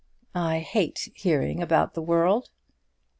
[0.33, 2.49] "I hate hearing about the world."